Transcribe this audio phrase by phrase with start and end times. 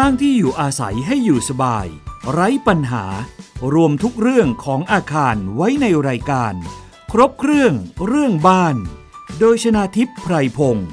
[0.00, 1.86] สร้างที่อยู่อาศัยให้อยู่สบาย
[2.32, 3.04] ไร้ปัญหา
[3.74, 6.54] รวมทุกเรื่องของอาคารไว้ในรายการ
[7.12, 7.72] ครบเครื่อง
[8.06, 8.76] เรื่องบ้าน
[9.38, 10.88] โดยชนาทิพย์ไพรพงศ์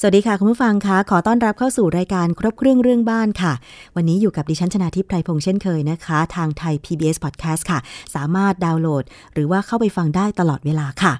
[0.00, 3.52] สวัสดีค่ะ คุณผู้ฟังคะขอต้อนรับเข้าสู่รายการครบเครื่องเรื่องบ้านค่ะ
[3.96, 7.78] วันนี้อยู่กับดิฉันชนาทิพย์ไพรพงษ์เช่นเคยนะคะ ทางไทย PBS Podcast ค่ะ
[8.14, 11.14] สามารถดาวน์โหลด หรือว่าเข้าไปฟังได้ตลอดเวลาค่ะ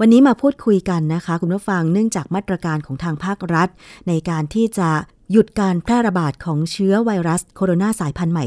[0.00, 3.68] วันนี้มาพูดคุยกันนะคะ คุณผู้ฟังเนื่องจากมาตรการของทางภาครัฐ
[4.08, 4.90] ในการที่จะ
[5.32, 8.44] หยุดการแพร่ระบาดของเชื้อไวรัสโคโรนาสายพันธุ์ใหม่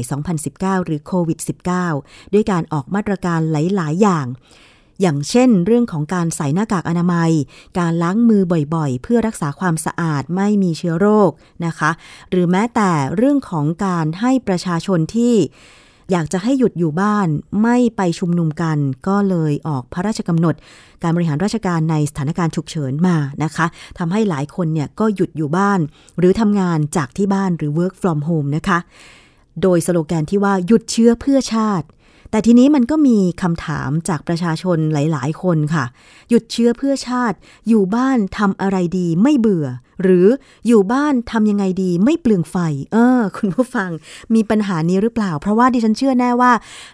[0.82, 1.38] 2019 หรือโควิด
[1.86, 4.26] -19 ด้วยการออกมาตรการหลาย ๆ อย่าง
[5.00, 7.30] อย่างเช่น เรื่องของการใส่หน้ากากอนามัย
[7.78, 8.42] การล้างมือ
[8.74, 11.30] บ่อยๆ เพื่อรักษาความสะอาดไม่มีเชื้อโรค
[11.66, 11.90] นะคะ
[12.30, 15.34] หรือแม้แต่เรื่องของการให้ประชาชนที่
[16.10, 17.28] อยากจะให้หยุดอยู่บ้าน
[17.62, 20.54] ไม่ไปชุมนุมกัน ก็เลยออกพระราชกำหนด
[21.02, 23.66] การบริหารราชการในสถานการณ์ฉุกเฉินมานะคะ
[23.98, 25.80] ทำให้หลายคนเนี่ยก็หยุดอยู่บ้าน
[26.18, 28.78] หรือทำงานจากที่บ้านหรือ work from home นะคะ
[29.62, 31.86] โดยสโลแกนที่ว่าหยุดเชื้อเพื่อชาติ
[32.30, 35.84] แต่ทีนี้มันก็มีคำถามจากประชาชนหลาย ๆ คนค่ะ
[36.30, 37.36] หยุดเชื้อเพื่อชาติ
[37.68, 39.66] อยู่บ้านทำอะไรดีไม่เบื่อ
[40.02, 40.26] หรือ
[40.66, 42.56] อยู่บ้านทำยังไงดีไม่เปลืองไฟ
[42.92, 43.90] เออ คุณผู้ฟัง
[44.34, 46.52] มีปัญหานี้หรือเปล่า เพราะว่าดิฉันเชื่อแน่ว่า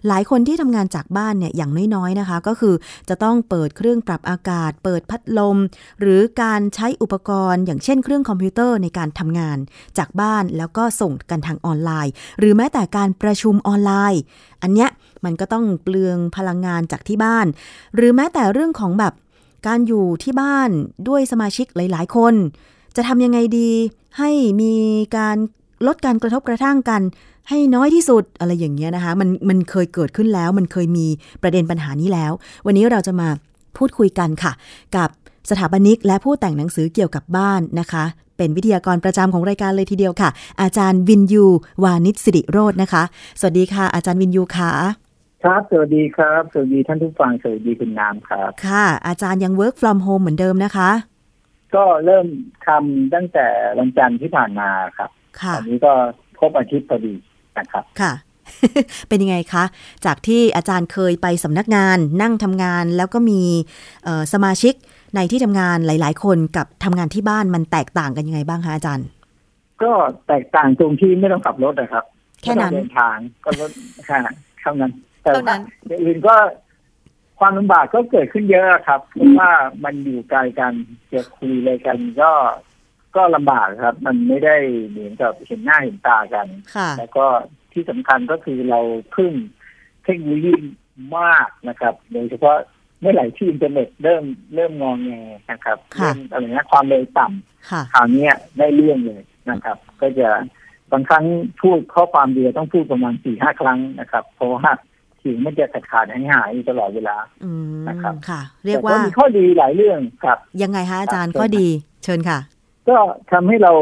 [0.09, 2.75] หลายคนที่ทำงานจากบ้านเนี่ยอย่างน้อยๆนะคะ ก็คือ
[3.09, 5.57] จะต้องเปิดเครื่องปรับอากาศ เปิดพัดลม
[6.01, 9.59] หรือการใช้อุปกรณ์ อย่างเช่นเครื่องคอมพิวเตอร์ในการทำงาน
[9.99, 14.21] จากบ้านแล้วก็ส่งกันทางออนไลน์ หรือแม้แต่การประชุมออนไลน์
[14.63, 14.91] อันเนี้ย
[15.25, 17.47] มันก็ต้องเปลืองพลังงานจากที่บ้าน
[17.95, 19.15] หรือแม้แต่เรื่องของแบบ
[19.67, 20.71] การอยู่ที่บ้าน
[21.09, 22.35] ด้วยสมาชิกหลาย ๆ คน
[22.97, 23.71] จะทำยังไงดี
[24.19, 24.31] ให้
[24.61, 24.75] มี
[25.17, 25.37] การ
[25.87, 27.03] ลดการกระทบกระทั่งกัน
[27.49, 31.07] ให้น้อยที่สุดอะไรอย่างเงี้ยนะคะ มันมันเคยเกิดขึ้นแล้ว มันเคยมี
[31.43, 32.33] ประเด็นปัญหานี้แล้ว
[32.67, 33.29] วันนี้เราจะมา
[33.77, 34.53] พูดคุยกันค่ะ
[34.97, 35.09] กับ
[35.51, 38.05] สถาปนิกและผู้แต่งหนังสือเกี่ยวกับบ้านนะคะ
[38.37, 40.31] เป็นวิทยากรประจำของรายการเลยทีเดียวค่ะ
[40.63, 41.45] อาจารย์วินยู
[41.85, 43.03] วานิชสิริโรจน์นะคะ
[43.41, 44.71] สวัสดีค่ะ อาจารย์วินยูค่ะ
[45.43, 50.91] ครับ สวัสดีครับ สวัสดีท่านผู้ฟัง สวัสดีคุณน้ำครับ ค่ะ อาจารย์ยัง work from home เหมือนเดิมนะคะ
[51.77, 52.27] ก็เริ่ม
[52.67, 53.47] ทำตั้งแต่
[53.79, 55.11] วันจันทร์ที่ผ่านมาครับ
[55.41, 55.93] ค่ะตอนนี้ก็
[56.39, 57.15] ครบอาทิตย์พอดี
[57.59, 58.13] นะครับค่ะ
[59.09, 59.65] เป็นยังไงคะ
[60.07, 63.41] จากที่อาจารย์เคยไปสำนักงานนั่งทำงานแล้วก็มี
[64.05, 64.75] เอ่อสมาชิก
[65.17, 69.07] ในที่ทำงานหลาย ๆ คนกับทำงานที่บ้านมันแตกต่างกันยังไงบ้างคะอาจารย์
[69.83, 69.93] ก็
[70.29, 72.05] แตกต่างตรงที่ไม่ต้องขับรถนะครับ
[72.43, 73.71] แค่นั้นไม่ต้องเดินทางก็รถ
[74.11, 74.21] ค่ะ
[74.63, 74.91] เท่านั้น
[75.23, 76.35] แต่เท่านั้นว่าอย่างอื่นก็
[77.39, 79.51] ความลำบากก็เกิดขึ้นเยอะครับเพราะว่า
[79.85, 80.73] มันอยู่ไกลกัน
[81.13, 82.33] จะคุยอะไรกันก็
[83.17, 84.57] ก็ลำบากครับ มันไม่ได้
[84.89, 86.47] เหมือนกับเห็นหน้าเห็นตากัน
[86.77, 87.27] ค่ะแล้วก็
[87.73, 88.81] ที่สำคัญก็คือเรา
[89.17, 89.33] พึ่ง
[90.05, 90.55] เทคโนโลยี
[91.19, 92.57] มากนะครับ โดยเฉพาะ
[93.01, 95.11] เมื่อไหร่ที่อินเทอร์เน็ตเริ่มเริ่มงองแง
[95.51, 100.29] นะครับค่ะเริ่มอะไรนะความเร็วต่ำค่ะคราวเนี้ยได้เรื่องเลยนะครับ ก็จะ
[100.93, 101.25] บางครั้ง
[101.61, 107.51] พูดข้อความเดียวต้องพูดประมาณสี่ห้าครั้งนะครับ เพราะว่าเสียงมันจะขาดขาดหายหายอยู่ตลอดเวลาอื
[107.81, 111.67] มนะครับค่ะ เรียกว่าแต่มีข้อดีหลายเรื่องครับ ยังไงคะอาจารย์ครับก็ดี
[112.05, 112.39] เชิญค่ะ
[112.89, 112.97] ก็
[113.33, 113.73] ทำให้เรา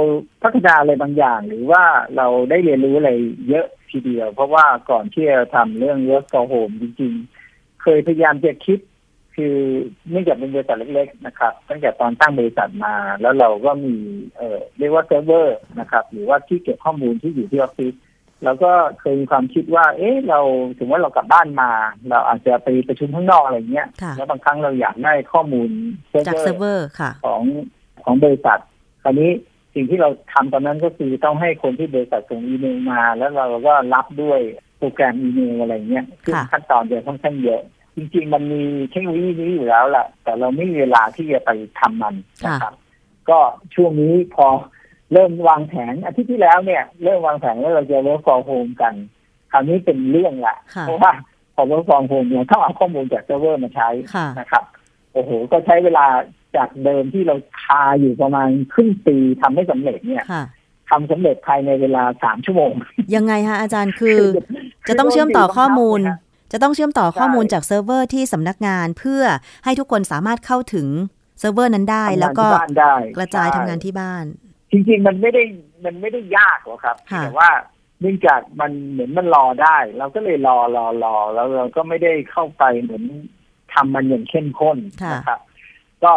[0.43, 1.83] พัฒนาอะไรบางอย่าง หรือว่า
[2.17, 3.13] เราได้เรียนรู้อะไร
[3.49, 7.13] เยอะทีเดียว เพราะว่าก่อนที่จะทำเรื่อง work from home จริง
[7.49, 8.79] ๆ เคยพยายามจะคิด
[9.39, 9.57] คือ
[10.11, 13.95] เนื่องจากเป็นบริษัทเล็กๆนะครับ ตั้งแต่ตอนตั้งบริษัทมา แล้วเราก็มี
[14.37, 17.95] เอ่อเรียกว่าเซิร์ฟเวอร์นะครับ หรือว่าที่เก็บข้อมูลที่อยู่ที่ออฟฟิศ
[18.45, 20.41] เราก็เคยมีความคิดว่า เอ๊ะเรา
[20.79, 21.71] ถึงว่าเรากลับบ้านมา
[22.11, 27.43] เราอาจจะไปประชุมข้างนอกอะไรเงี้ยค่ะแล้วบางครั้งเราอยากได้ข้อมูลจากเวอเซิร์ฟร์เวอร์ค่ะ ของ
[28.05, 28.59] ของบริษัท
[29.03, 29.31] คราวนี้
[29.75, 34.41] สิ่งที่เราทำตอนนั้นก็คือต้องให้คนที่บริษัทส่งอีเมลมา แล้วเราก็รับด้วย
[34.79, 37.63] โปรแกรมอีเมลอะไรเงี้ยซึ่งค่ะขั้นตอนเดียวค่อนข้างเยอะ
[37.97, 41.51] จริง ๆ มันมีเทคโนโลยีนี้อยู่แล้วแหละแต่เราไม่มีเวลาที่จะไป
[41.81, 42.75] ทำมันนะครับ
[43.31, 43.39] ก็
[43.75, 44.47] ช่วงนี้พอ
[45.15, 48.95] เริ่มวางแผนอาทิตย์ที่แล้วเนี่ย เริ่มวางแผนว่าเราจะ work for home กัน
[49.53, 51.13] คราวนี้เป็นเรื่องละค่ะเพราะว่า
[51.55, 54.65] พอ work for home เนี่ยต้องเอาข้อมูลจากเซิร์ฟเวอร์มาใช้ค่ะนะครับ
[55.13, 56.07] โอ้โหก็ใช้เวลา
[56.57, 60.45] จากเดิมที่เราคาอยู่ประมาณครึ่งปีทำไม่สำเร็จเนี่ยค่ะ
[60.91, 62.73] ทำสำเร็จภายในเวลาสามชั่วโมง
[63.15, 64.19] ยังไงคะอาจารย์คือ
[64.89, 66.01] จะต้องเชื่อมต่อข้อมูล
[66.53, 69.23] จะต้องเชื่อมต่อข้อมูลจากเซิร์ฟเวอร์ที่สำนักงานเพื่อ
[69.65, 70.87] ให้ทุกคนสามารถเข้าถึง
[71.39, 74.25] เซิร์ฟเวอร์นั้นได้ทำงานแล้วก็ที่บ้านได้กระจายใช่ทำงานที่บ้าน
[74.75, 75.43] จริงๆมันไม่ได้
[75.85, 77.51] มันไม่ได้ยากหรอกครับค่ะแต่ว่า
[78.01, 83.05] เนื่องจากมันเหมือนมันรอได้ เราก็เลยรอรอรอแล้วเราก็ไม่ได้เข้าไปเหมือน
[83.75, 85.41] ทำมันอย่างเข้มข้นค่ะนะครับ
[86.05, 86.15] ก็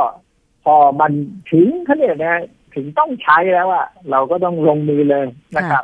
[0.64, 1.12] พอมัน
[1.52, 2.44] ถึงเขาเรียกนะ
[2.76, 5.26] ถึงต้องใช้แล้วอะเราก็ต้องลงมือเลย
[5.58, 5.84] นะครับ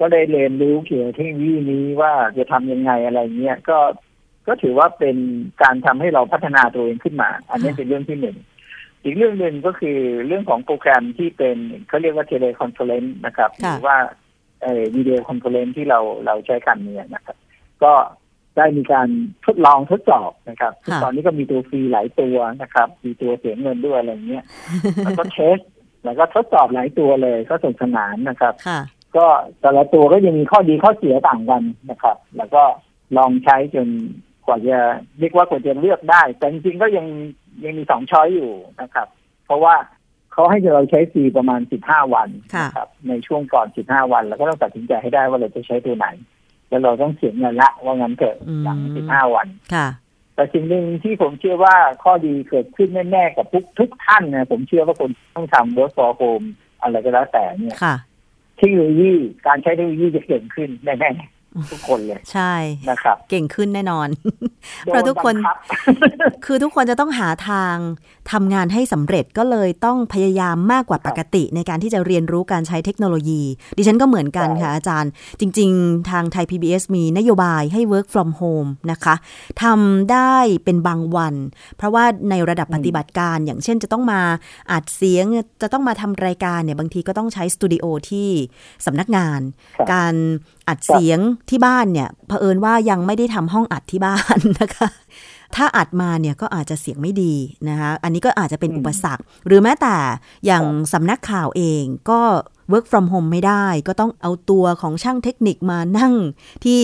[0.00, 3.78] ก็ได้เรียนรู้เกี่ยวกับเทคโนโลยีนี้ว่าจะทำยังไงอะไรเงี้ยก็
[4.46, 5.16] ก็ถือว่าเป็น
[5.62, 8.36] การทำให้เราพัฒนาตัวเองขึ้นมา อันนี้เป็นเรื่องที่หนึ่ง
[9.04, 11.56] อีกเรื่องหนึ่งก็คือเรื่องของโปรแกรมที่เป็น
[11.88, 13.96] เขาเรียกว่า teleconference นะครับค่ะหรือว่า
[14.62, 17.36] เอ่อ video conference ที่เราเราใช้กันเนี่ยนะครับ
[17.84, 17.92] ก็
[18.56, 19.08] ได้มีการ
[19.46, 24.44] ทดลองทดสอบนะครับซึ่งค่ะตอนนี้ก็มีตัวฟรีหลายตัวนะครับ มีตัวเสียเงินด้วยอะไรเงี้ย
[25.04, 25.58] แล้วก็เทส
[26.04, 28.80] แล้วก็ทดสอบหลายตัวเลยก็สนุกสนานนะครับค่ะ
[29.16, 29.26] ก็
[29.60, 32.62] แต่ละตัวก็ยังมีข้อดีข้อเสียต่างกันนะครับ แล้วก็
[33.16, 33.88] ลองใช้จน
[34.46, 34.78] กว่าจะ
[35.18, 37.06] เรียกว่ากว่าจะเลือกได้ แต่จริงๆก็ยัง
[37.64, 38.50] ยังมีสองช้อยอยู่
[38.80, 39.08] นะครับ
[39.46, 39.74] เพราะว่า
[40.32, 46.06] เขาให้เราใช้ฟรีประมาณสิบห้าวันค่ะนะครับ ในช่วงก่อนสิบห้าวันเราก็ต้องตัดสินใจให้ได้ว่าเราจะใช้ตัวไหน
[46.68, 49.88] แล้วเราต้องเสียเงินละว่างั้นเกิดหลังสิบห้าวันค่ะ
[50.34, 56.46] แต่สิ่งหนึ่งที่ผมเชื่อว่าข้อดีเกิดขึ้นแน่ๆกับทุกทุกท่านนะผมเชื่อว่าคนต้องทำ work for home
[56.80, 57.96] อะไรก็แล้วแต่เนี่ยค่ะ
[58.58, 59.12] เทคโนโลยี
[59.46, 61.41] การใช้เทคโนโลยีจะเก่งขึ้นแน่ๆ
[61.72, 62.54] ทุกคนเลย ใช่
[62.90, 64.08] นะครับ เก่งขึ้นแน่นอน
[64.84, 65.56] เพราะทุกคนโดบังบ
[66.44, 67.76] คือทุกคนจะต้องหาทาง
[68.32, 73.42] ทำงานให้สำเร็จก็เลยต้องพยายามมากกว่าปกติ ในการที่จะเรียนรู้การใช้เทคโนโลยี
[73.78, 75.10] ดิฉันก็เหมือนกันค่ะอาจารย์
[75.40, 79.14] จริง ๆ ทางไทย PBS มีนโยบายให้ work from home นะคะ
[79.62, 81.34] ทำได้เป็นบางวัน
[81.76, 84.20] เพราะว่าในระดับปฏิบัติการ อย่างเช่นจะต้องมา
[84.72, 85.26] อัดเสียง
[85.62, 88.28] จะต้องมาทำรายการเนี่ยบางทีก็ต้องใช้สตูดิโอที่
[88.86, 89.40] สำนักงาน
[89.78, 90.14] ครับการ
[90.68, 91.18] อัดเสียง
[91.50, 94.88] ที่บ้านเนี่ยเผอิญว่ายังไม่ได้ทำห้องอัดที่บ้านนะคะ
[95.56, 97.34] ถ้าอัดมาเนี่ยก็อาจจะเสียงไม่ดี
[97.68, 99.96] นะคะ อันนี้ก็อาจจะเป็นอุปสรรค หรือแม้แต่
[100.46, 102.20] อย่างสำนักข่าวเองก็
[102.72, 106.14] work from home ไม่ได้ ก็ต้องเอาตัวของช่างเทคนิคมานั่ง
[106.64, 106.82] ที่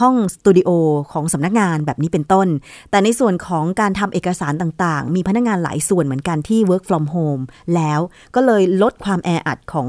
[0.00, 0.70] ห้องสตูดิโอ
[1.12, 2.48] ของสำนักงานแบบนี้เป็นต้น
[2.90, 7.42] แต่ในส่วนของการทำเอกสารต่างๆ มีพนักงานหลายส่วนเหมือนกันที่ work from home
[7.74, 8.00] แล้ว
[8.34, 9.88] ก็เลยลดความแออัดของ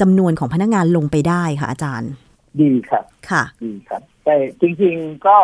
[0.00, 2.10] จำนวนของพนักงานลงไปได้ค่ะอาจารย์
[2.60, 5.38] ดีครับ ค่ะ ดีครับ แต่จริง ๆก็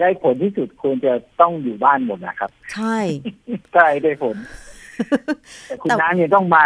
[0.00, 2.98] ได้ผลที่สุดควรจะต้องอยู่บ้านหมดนะครับ ใช่
[3.74, 4.36] ใช่ได้ผล
[5.66, 6.64] แต่คุณแต่น้าเนี่ยต้องมา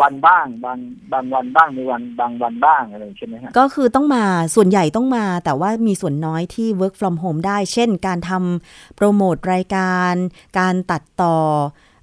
[0.00, 0.78] วันบ้าง บาง
[1.12, 4.24] บางวันบ้างในวันบางวันบ้างอะไรใช่ไหมฮะก็คือต้องมา
[4.54, 10.14] ส่วนใหญ่ต้องมา แต่ว่ามีส่วนน้อยที่ work from home ได้ เช่น การทำโปรโมทรายการ
[10.58, 11.36] การตัดต่อ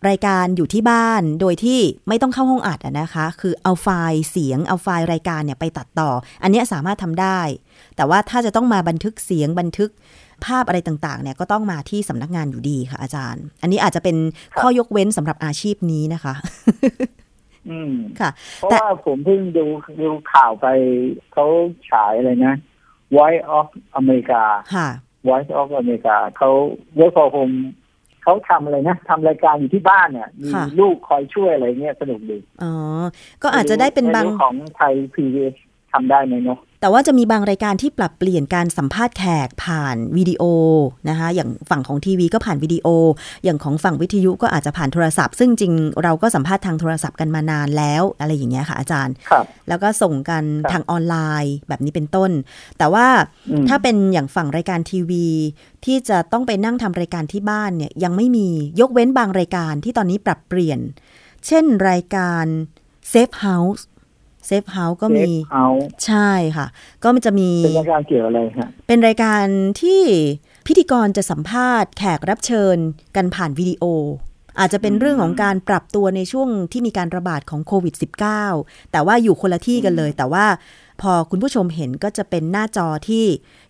[0.10, 6.10] รายการอยู่ที่บ้านโดยที่ไม่ต้องเข้าห้องอัดอะนะคะ คือเอาไฟล์เสียงเอาไฟล์รายการเนี่ยไปตัดต่อ
[6.44, 7.40] อันเนี้ยสามารถทำได้
[7.96, 9.90] แต่ว่าถ้าจะต้องมาบันทึกเสียงบันทึก
[10.46, 14.18] ภาพอะไรต่างๆเนี่ยก็ต้องมาที่สำนักงานอยู่ดีค่ะอาจารย์ อันนี้อาจจะเป็น
[14.60, 16.34] ข้อยกเว้นสำหรับอาชีพนี้นะคะ
[17.70, 19.66] อืมค่ะ เพราะแต่ว่าผมเพิ่งดู
[20.02, 20.68] ดูข่าวไป
[21.34, 21.46] เขา
[21.92, 22.56] ฉายอะไรนะ
[23.16, 23.68] Voice of
[24.00, 24.44] America
[24.76, 24.90] ค่ะ
[25.28, 26.50] Voice of America เขา
[26.98, 27.56] work from home
[28.26, 32.72] เขาทำอะไรนะทำรายการอยู่ที่บ้านเนี่ยมีค่ะลูกคอยช่วยอะไรเงี้ยสนุกดีอ๋อ
[33.44, 35.56] ก็อาจจะได้เป็นบางไม่รู้ของไทย PBS
[35.92, 40.44] ทำได้ไหมเนาะ แต่ว่าจะมีบางรายการที่ปรับเปลี่ยนการสัมภาษณ์แขกผ่านวิดีโอ
[41.10, 42.88] นะคะอย่างฝั่งของทีวีก็ผ่านวิดีโอ
[43.44, 45.74] อย่างของฝั่งวิทยุก็อาจจะผ่านโทรศัพท์ ซึ่งจริง
[46.04, 52.32] เราก็สัมภาษณ์ทางโทรศัพท์กันมานานแล้วอะไรอย่างเงี้ยค่ะอาจารย์ครับแล้วก็ส่งกันครับทางออนไลน์แบบนี้เป็นต้น
[52.78, 53.08] แต่ว่า
[53.50, 55.28] อืมถ้าเป็นอย่างฝั่งรายการทีวี
[55.86, 58.48] ที่จะต้องไปนั่งทำรายการที่บ้านเนี่ยยังไม่มี
[58.80, 60.80] ยกเว้นบางรายการที่ตอนนี้ปรับเปลี่ยน
[61.46, 62.46] เช่นรายการ
[63.12, 63.82] Safe House
[64.50, 65.68] Safe House ก็มีเอา
[66.06, 66.68] ใช่ค่ะ
[67.04, 69.46] ก็มันจะมี เป็นรายการเกี่ยวอะไรฮะเป็นรายการ
[69.82, 70.02] ที่
[70.68, 72.78] พิธีกรจะสัมภาษณ์แขกรับเชิญ
[73.16, 73.84] กันผ่านวิดีโอ
[74.60, 77.96] อาจจะเป็นเรื่องของการปรับตัวในช่วงที่มีการระบาดของโควิด
[78.44, 80.46] -19 แต่ว่าอยู่คนละที่กันเลย แต่ว่า
[81.02, 83.26] พอคุณผู้ชมเห็นก็จะเป็นหน้าจอที่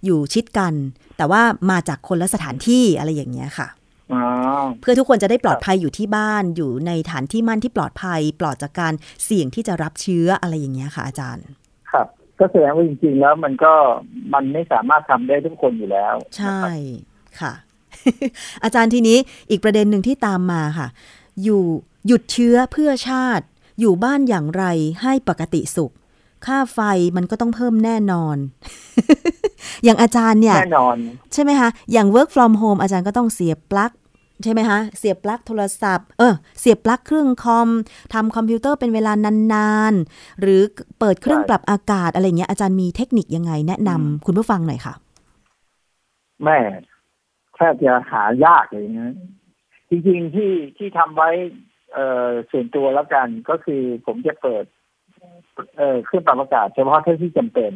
[0.06, 0.74] อยู่ชิดกัน
[1.18, 3.85] แต่ว่ามาจากคนละสถานที่อะไรอย่างเงี้ยค่ะอ๋อ
[4.82, 8.94] เพื่อทุกคนจะได้ปลอดภัยอยู่ที่บ้านอยู่ในฐานที่มั่นที่ปลอดภัย ปลอดจากการ
[9.26, 11.46] เสี่ยงที่จะรับเชื้ออะไรอย่างเงี้ยค่ะ อาจารย์
[11.92, 12.08] ครับ
[12.40, 13.74] ก็แสดงว่าจริงๆ แล้วมันก็
[14.34, 16.72] มันไม่สามารถทำได้ทุกคนอยู่แล้ว ใช่นะครับ
[17.40, 17.54] ค่ะ
[18.64, 19.18] อาจารย์ทีนี้
[19.50, 20.88] อีกประเด็นหนึ่งที่ตามมาค่ะ
[21.44, 21.64] อยู่
[22.08, 23.46] หยุดเชื้อเพื่อชาติ
[23.80, 24.64] อยู่บ้านอย่างไร
[25.02, 25.94] ให้ปกติสุข
[26.48, 26.80] ค่าไฟ
[27.18, 28.38] มันก็ต้องเพิ่มแน่นอน
[29.84, 30.98] อย่างอาจารย์เนี่ยแน่นอน
[31.34, 33.92] ใช่ไหมคะอย่าง work from home อาจารย์ก็ต้องเสียบปลั๊ก
[34.44, 37.70] ใช่ไหมคะเสียบปลั๊กโทรศัพท์ เออ เสียบปลั๊กเครื่องคอม
[38.14, 39.14] ทำคอมพิวเตอร์เป็นเวลา
[39.54, 40.62] นานๆ หรือ
[41.00, 44.94] เปิดเครื่องใช่ปรับอากาศอะไรเงี้ยอาจารย์มีเทคนิคยังไงแนะนำอืมคุณผู้ฟังหน่อยค่ะ
[46.44, 46.58] แม่
[47.56, 49.16] แทบจะหายากเลยนะ
[49.90, 51.30] จริงๆที่ที่ทำไว้
[51.94, 54.66] เอ่อส่วนตัวแล้วกันก็คือผมจะเปิด
[55.78, 57.74] เอ่อเครื่องปรับอากาศเฉพาะเท่าที่จำเป็น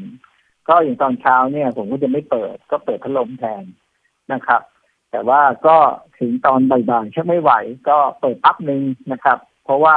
[0.67, 3.63] ก็อย่างตอนเช้าเนี่ย ผมก็จะไม่เปิด ก็เปิดพัดลมแทน
[4.33, 4.61] นะครับ
[5.11, 5.77] แต่ว่าก็
[6.19, 7.51] ถึงตอนบ่ายๆชักไม่ไหว
[7.89, 8.81] ก็เปิดปั๊บหนึ่ง
[9.11, 9.95] นะครับ เพราะว่า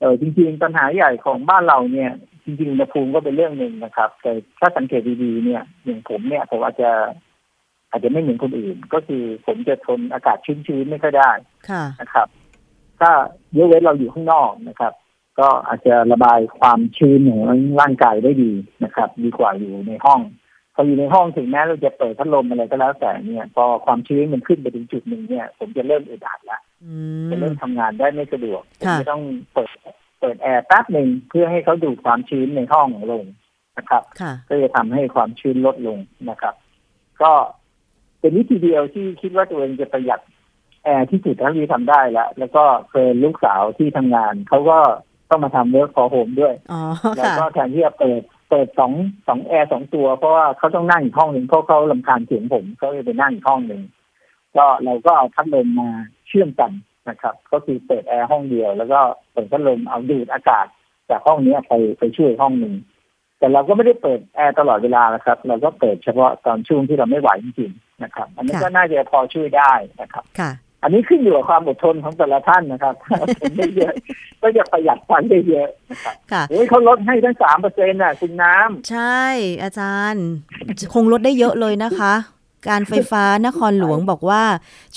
[0.00, 2.12] เออจริง ๆ ปัญหาใหญ่ของบ้านเราเนี่ย
[2.44, 6.90] จริงๆอุณหภูมิก็เป็นเรื่องหนึ่งนะครับ แต่ถ้าสังเกตดีๆเนี่ยอย่างผมเนี่ยผมอาจจะ
[7.90, 11.30] อาจจะไม่เหมือนคนอื่น ก็คือผมจะทนอากาศชื้นๆไม่ค่อยได้
[11.70, 12.28] ค่ะนะครับ
[13.00, 13.10] ถ้า
[13.54, 14.92] ถ้ายกเว้นเราอยู่ข้างนอกนะครับ
[15.38, 17.42] ก็อาจจะระบายความชื้นของ
[17.80, 18.52] ร่างกายได้ดี
[18.84, 20.20] นะครับ ดีกว่าอยู่ในห้อง
[20.74, 26.92] พออยู่ในห้องถึงแม้เราจะเปิดพัดลมอะไรก็แล้วแต่เนี่ยพอความชื้นมันขึ้นไปถึงจุดหนึ่งเนี่ย ผมจะเริ่มอึดอัดละอื
[27.30, 29.22] จะมเริ่มทำงานได้ไม่สะดวกผมค่ะจะต้อง
[29.54, 29.70] เปิด
[30.20, 33.24] เปิดแอร์แป๊บหนึ่งเพื่อให้เขาดูดความชื้นในห้องลง
[33.78, 35.98] นะครับค่ะก็จะทำให้ความชื้นลดลง
[36.30, 36.54] นะครับ
[37.22, 37.32] ก็
[38.20, 40.20] เป็นวิธีเดียวที่คิดว่าตัวเองจะประหยัด
[40.84, 44.78] แอร์ที่สุดเท่าที่ทำได้แล้วแล้วก็เคยลูกสาวที่ทำงานเขาก็
[45.30, 46.80] ต้องมาทำ work for home ด้วยอ๋อ
[47.16, 48.92] แล้วค่ะก็แทนที่จะเปิดเปิดสอง
[49.28, 53.82] สองแอร์สองตัว เพราะว่าเขาต้องนั่งอีกห้องหนึ่งเพราะเขารำคาญเสียงผมเขาเลยไปนั่งอีกห้องหนึ่ง
[54.56, 55.90] ก็เราก็เอาพัดลมมา
[56.28, 56.72] เชื่อมกัน
[57.08, 59.00] นะครับ ก็คือเปิดแอร์ห้องเดียว แล้วก็
[59.32, 60.66] เปิดพัดลมเอาดูดอากาศ
[61.10, 62.74] จากห้องเนี้ยไปไปช่วยห้องหนึ่ง
[63.38, 70.50] แต่เราก็ไม่ได้เปิดแอร์ตลอดเวลานะครับ เราก็เปิดเฉพาะตอนช่วงที่เราไม่ไหวจริงๆนะครับ อันนี้ค่ะก็น่าจะพอช่วยได้นะครับ ค่ะ
[70.84, 73.94] อันนี้ขึ้นอยู่กับความอดทนของแต่ละท่านนะครับถ้าเป็นได้เยอะ
[74.42, 79.22] ก็จะประหยัดไฟได้เยอะนะครับค่ะโอ้ยเขาลดให้ทั้งสามเปอร์เซ็นต์น่ะคุณน้ำใช่
[79.62, 80.26] อาจารย์
[80.94, 82.14] คงลดได้เยอะเลยนะคะ
[82.68, 84.42] การไฟฟ้านครหลวงบอกว่า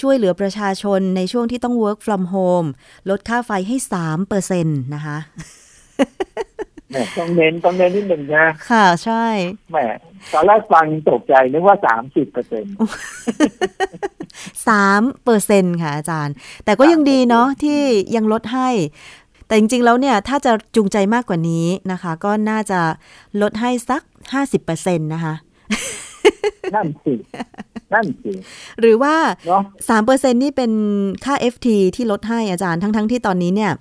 [0.02, 2.68] ช่วยเหลือประชาชนในช่วงที่ต้อง work from home
[3.10, 5.18] ลดค่าไฟให้3เปอร์เซ็นต์นะคะ
[6.90, 9.26] แหมต้องเน้นต้องเน้นนิดหนึ่งนะ ค่ะใช่
[9.72, 9.78] แหม
[10.34, 12.74] ตอนแรกฟังตกใจนึกว่าสามสิบเปอร์เซ็นต์
[14.38, 17.80] 3เปอร์เซ็นต์ค่ะอาจารย์ แต่ก็ยังดีเนาะที่
[18.16, 18.70] ยังลดให้
[19.48, 22.80] แต่จริงๆ แล้วเนี่ย ถ้าจะจูงใจมากกว่านี้นะคะ ก็น่าจะ
[23.42, 24.02] ลดให้สัก
[24.34, 25.34] 50เปอร์เซ็นต์นะคะ
[26.76, 27.14] นั่นสิ
[27.94, 28.32] นั่นสิ
[28.80, 29.16] หรือว่า
[29.48, 30.72] เนาะ3เปอร์เซ็นนี่เป็น
[31.26, 33.72] ค่า FT ที่ลดให้อาจารย์ทั้งๆทที่ตอนนี้เนี่ย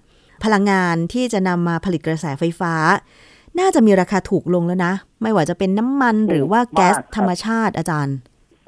[0.45, 2.75] พลังงานที่จะนำมาผลิตกระแสไฟฟ้า
[3.59, 8.17] น่าจะมีราคาถูกลงแล้วนะ ไม่ว่าจะเป็นน้ำมันหรือว่าแก๊สธรรมชาติอาจารย์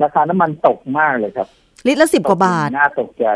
[0.03, 1.49] ราคาน้ำมันตกมากเลยครับ
[1.87, 3.27] ลิตรละสิบกว่าบาทตอย่งน่าตกใจ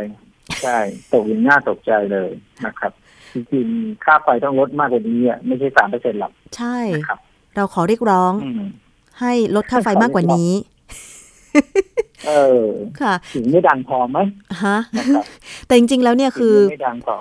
[0.63, 0.79] ใช่
[1.13, 2.31] ตกอย่างน่าตกใจเลย
[2.67, 2.93] นะครับ
[3.33, 7.19] จริงๆค่าไฟต้องลดมากกว่านี้อะไม่ใช่สามเปอร์เซ็นต์หรอกใช่นะครับ
[7.57, 8.63] เราขอเรียกร้องอืม
[9.21, 10.51] ให้ลดค่าไฟมากกว่านี้
[12.27, 12.67] เออ
[13.01, 14.19] ค่ะ ถึงไม่ดังพอไหม
[14.65, 15.25] ฮะนะครับ
[15.67, 17.17] แต่จริงๆ แล้วเนี่ยคือถึงไม่ดังพอ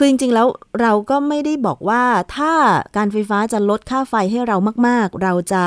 [0.00, 0.48] คือจริงๆ แล้ว
[0.80, 2.02] เราก็ไม่ได้บอกว่า
[2.36, 2.52] ถ้า
[2.96, 5.62] การไฟฟ้าจะลดค่าไฟให้เรามาก ๆ เราจะ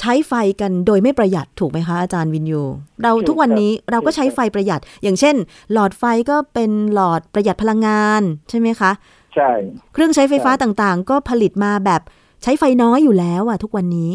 [0.00, 2.62] ใช้ไฟกันโดยไม่ประหยัดถูกไหมคะอาจารย์วินยู
[3.02, 5.36] เราทุกวันนี้เราก็ใช้ไฟประหยัด อย่างเช่น
[5.72, 8.90] หลอดไฟก็เป็นหลอดประหยัดพลังงานใช่ไหมคะ
[9.34, 9.50] ใช่
[9.92, 12.02] เครื่องใช้ไฟฟ้าใช่ต่างๆ ก็ผลิตมาแบบ
[12.42, 14.10] ใช้ไฟน้อยอยู่แล้วอะทุกวันนี้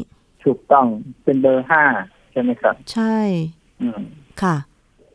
[0.45, 0.85] ถูกต้อง
[1.23, 1.83] เป็นเบอร์ห้า
[2.31, 3.17] ใช่ไหมครับ ใช่
[3.81, 4.01] อืม
[4.41, 4.55] ค่ะ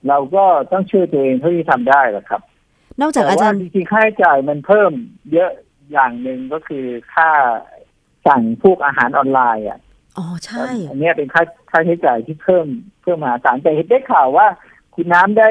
[0.08, 2.42] เราก็ต้องช่วยตัวเองเท่าที่ทำได้แหละครับ
[3.00, 4.92] นอกจากแต่อาจาว่ารย์จริงๆค่าใช้จ่ายมันเพิ่ม
[5.32, 5.50] เยอะ
[5.92, 6.84] อย่างหนึ่งก็คือ
[7.14, 7.30] ค่า
[8.26, 9.78] สั่งพวกอาหารออนไลน์อะ
[10.18, 12.66] อ๋อใช่ อันเนี้ยเป็นค่าค่าใช้จ่ายที่เพิ่ม
[13.02, 14.46] เพิ่มมหาศาลแต่เห็นได้ข่าวว่า
[14.94, 15.48] คุณน้ำได้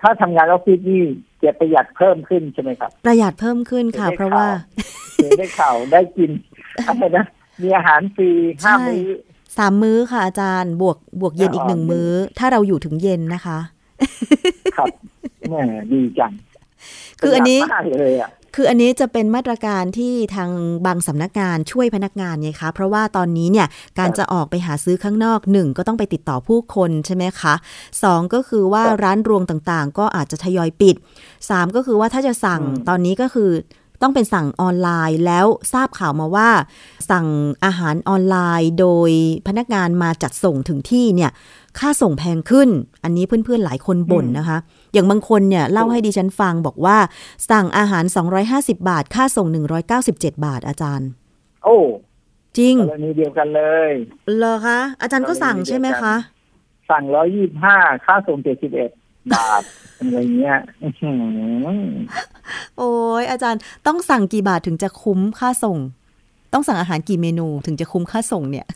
[0.00, 1.02] ถ้าทำงานออฟฟิศนี่
[1.42, 4.46] จะประหยัดเพิ่มขึ้นใช่ไหมครับ ประหยัดเพิ่มขึ้นค่ะได้เพราะว่า
[5.14, 6.30] เห็นได้ข่าวได้กิน
[6.86, 7.24] อะไรนะ
[7.62, 8.30] มีอาหารฟรี
[8.64, 9.08] ห้าใช่มื้อ
[9.56, 13.58] สามมื้อค่ะอาจารย์บวกบวกเย็นอีกหนึ่งอ๋อมื้อ ถ้าเราอยู่ถึงเย็นนะคะ
[14.76, 14.88] ครับ
[15.48, 15.54] แหม
[15.92, 16.32] ดีจัง
[17.20, 20.50] คืออันนี้ประหยัดมากเลยอะคืออันนี้จะเป็นมาตรการที่ทาง
[20.86, 23.66] บางสำนักงานช่วยพนักงานไงคะ เพราะว่าตอนนี้เนี่ย
[23.98, 27.54] การครับจะออกไปหาซื้อข้างนอกหนึ่งก็ต้องไปติดต่อผู้คนใช่ไหมคะ
[28.02, 30.96] สองก็คือว่าครับร้านรวงต่างๆ ก็อาจจะทยอยปิด
[31.50, 33.50] สามก็คือว่าถ้าจะสั่งอืมตอนนี้ก็คือ
[34.02, 36.50] ต้องเป็นสั่งออนไลน์แล้วทราบข่าวมาว่า
[37.10, 37.26] สั่ง
[37.64, 39.10] อาหารออนไลน์โดย
[39.46, 41.30] พนักงานมาจัดส่งถึงที่เนี่ย
[41.80, 42.68] ค่าส่งแพงขึ้น
[43.04, 44.58] อันนี้เพื่อนๆหลายคนบ่นนะคะ
[44.92, 46.96] อย่างบางคนเนี่ยเล่าให้ดิฉันฟังบอกว่า
[47.50, 48.04] สั่งอาหาร
[48.46, 49.46] 250 บาท ค่าส่ง
[49.96, 51.08] 197 บาทอาจารย์
[51.64, 51.76] โอ้
[52.58, 53.92] จริงกรณีเดียวกันเลย
[54.36, 56.14] เหรอคะ อาจารย์ก็สั่งใช่ไหมคะ
[56.90, 58.90] สั่งร้อยยี่ห้าค่าส่งเจ็ดสิบเอ็ด
[59.34, 59.62] บาท
[59.98, 61.78] อะไรเงี้ยอื้อหือ
[62.78, 62.92] โอ้
[63.22, 65.78] ยอาจารย์ต้องสั่งกี่บาทถึงจะคุ้มค่าส่ง
[66.52, 68.66] ต้องสั่งอาหารกี่เมนูถึงจะคุ้มค่าส่งเนี่ย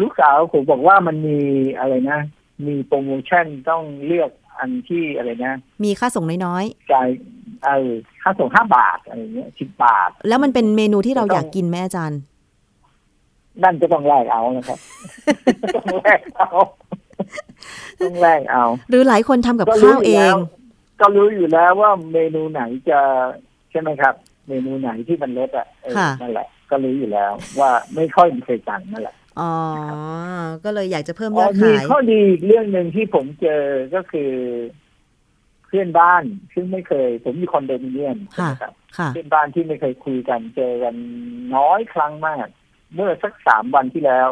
[0.00, 1.38] ลูกสาวผมบอกว่ามันมี
[1.78, 2.20] อะไรนะ
[2.66, 7.08] มีโปรโมชั่นต้องเลือกอันที่อะไรนะ มีค่าส่งน้อยจ่าย
[7.64, 7.90] เออ
[8.22, 12.20] ค่าส่งห้าบาทอะไรเงี้ยสิบบาทๆแล้วมันเป็นเมนูที่เราต้องอยากกินไหมอาจารย์
[13.62, 14.78] นั่นจะต้องแลกเอานะครับ
[15.76, 16.48] ต้องแลกเอา
[18.00, 20.38] ต้องแลกเอา หรือหลายคนทำกับก็รู้ข้าวอเอยู่แล้งว
[21.00, 23.00] ก็รู้อยู่แล้วว่าเมนูไหนจะ
[23.70, 24.14] ใช่ไหมครับ
[24.48, 29.52] เมนูไหนที่มันลดอะเออค่ะนั่นแหละ ก็รู้อยู่แล้ว ว่าไม่ค่อยมีเคยสั่งนั่นแหละอ๋อ
[30.64, 33.62] ก็เลยอยากจะเพิ่มอ๋ยออดมีขายข้อดีอีกเรื่องหนึ่งที่ผมเจอ
[33.94, 34.30] ก็คือ
[35.66, 36.22] เพื่อนบ้าน
[36.54, 40.94] ซึ่งไม่เคย ผมมีคอนโดมิเนียมใช่ไหมครับค่ะเพื่อนบ้านที่ไม่เคยคุยกันเจอกัน
[41.56, 42.46] น้อยครั้งมาก
[42.94, 44.28] เมื่อสักสามวันที่แล้ว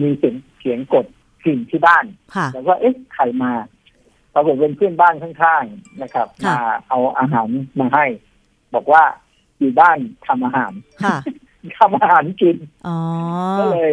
[0.00, 1.06] มีเสียงเสียงกด
[1.44, 3.52] กริ่งที่บ้านค่ะแล้วก็เอ๊ะใครมา
[4.34, 7.48] ปรากฏเป็นเพื่อนบ้านข้างๆนะครับค่ะมาเอาอาหาร
[7.80, 8.06] มาให้
[8.74, 9.02] บอกว่า
[9.58, 10.72] อยู่บ้านทำอาหาร
[11.04, 11.18] ค่ะ
[11.78, 12.98] ทำอาหารกินอ๋อ
[13.58, 13.92] ก็เลย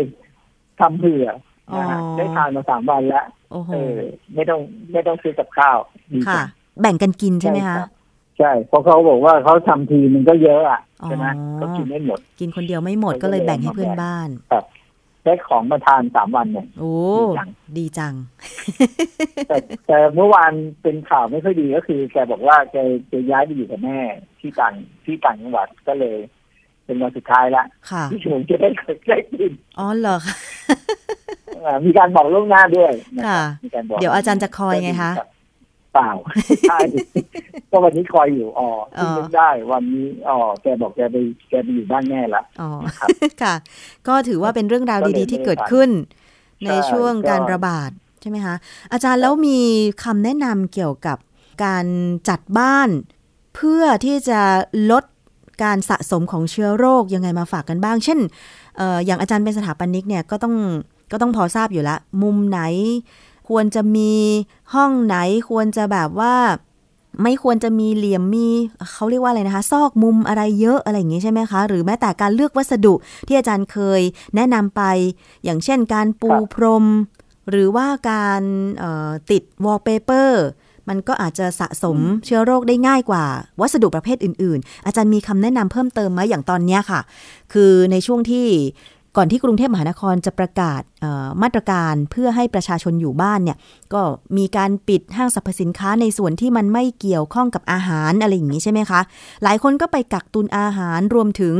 [0.79, 1.27] ทำเผื่อ
[1.77, 3.97] นะฮะอ๋อได้ทานมาสามวันแล้วโอ้โหเออ
[4.35, 4.59] ไม่ต้อง
[4.91, 5.77] ไม่ต้องซื้อกับข้าว
[6.11, 6.43] ดีค่ะจั
[6.79, 7.89] งแบ่งกันกินใช่ไหมคะรับ
[8.37, 14.29] ใช่เพราะเขาบอกว่าเขาทำทีมันก็เยอะอะใช่ไหมอ๋อก็กินไม่หมด กินคนเดียวไม่หมดก็ก็เลยเลยแบ่งให้มาเพื่อนแบ่งบ้าน
[15.23, 18.13] ได้ของมาทานสามวันเนี่ยโอ้ดีจังดีจัง
[19.47, 19.55] แต่
[19.87, 20.51] แต่เมื่อวาน
[20.83, 22.77] เป็นข่าวไม่ค่อยดีก็คือแกบอกว่าแก
[23.11, 23.99] จะย้ายไปอยู่กับแม่
[24.39, 24.73] ที่ต่าง
[25.05, 26.17] ที่ต่างจังหวัดก็เลย
[26.89, 28.69] เป็นวันสุดท้ายละค่ะที่ผมจะได้
[29.07, 30.35] ได้กินอ๋อเหรอคะ
[31.65, 35.11] อ่ามีการบอกล่วงหน้าด้วยนะค่ะมีการบอกเดี๋ยวอาจารย์จะคอยไงคะ
[35.93, 36.11] เปล่า
[36.69, 36.79] ใช่
[37.71, 38.69] ก็วันนี้คอยอยู่อ๋อ
[38.99, 41.15] อ๋อที่นึกได้วันนี้อ๋อแกบอกแกไป
[41.49, 42.69] แกไปอยู่บ้านแม่ละอ๋อ
[42.99, 43.09] ครับ
[43.43, 43.55] ค่ะ
[44.07, 45.89] ก็ถือว่าเป็นเรื่องราวก็เลยดีๆ ที่ไม่ได้เกิดขึ้น
[46.65, 47.91] ในใช่ช่วงก็การระบาด
[48.21, 48.55] ใช่ไหมคะ
[48.91, 49.59] อาจารย์แล้วมี
[50.03, 51.17] คำแนะนำเกี่ยวกับ
[51.63, 51.85] การ
[52.29, 52.89] จัดบ้าน
[53.55, 54.41] เพื่อที่จะ
[54.91, 55.03] ลด
[55.63, 58.19] การสะสมของเชื้อโรคยังไงมาฝากกันบ้าง เช่น
[58.79, 60.55] อ๋ออย่างอาจารย์เป็นสถาปนิกเนี่ยก็ต้อง
[61.11, 62.61] ก็ต้องพอทราบอยู่ละ มุมไหน
[63.49, 64.13] ควรจะมี
[64.73, 65.15] ห้องไหน
[65.49, 66.35] ควรจะแบบว่า
[67.23, 68.47] ไม่ควรจะมีเหลี่ยมมี
[68.93, 72.93] เขาเรียกว่าอะไรนะคะ ซอกมุมอะไรเยอะอะไรอย่างงี้ใช่ไหมคะ หรือแม้แต่การเลือกวัสดุ
[73.27, 74.01] ที่อาจารย์เคย
[74.35, 74.81] แนะนำไป
[75.43, 76.85] อย่างเช่นการปูพรม
[77.49, 78.41] หรือว่าการ
[79.31, 80.43] ติดวอลเปเปอร์
[80.89, 83.25] มันก็อาจจะสะสมเชื้อโรคได้ง่ายกว่า
[83.61, 87.01] วัสดุประเภทอื่น ๆ อาจารย์มีคำแนะนำเพิ่มเติมไหมอย่างตอนเนี้ยค่ะ
[87.53, 88.47] คือในช่วงที่
[89.17, 93.57] ก่อนที่กรุงเทพมหานครจะประกาศเอ่อมาตรการเพื่อให้ประชาชนอยู่บ้านเนี่ย
[93.93, 94.01] ก็
[94.37, 99.01] มีการปิดห้างสรรพสินค้าในส่วนที่มันไม่เกี่ยวข้องกับอาหารอะไรอย่างนี้ใช่ไหมคะ
[99.43, 101.55] หลายคนก็ไปกักตุนอาหารรวมถึง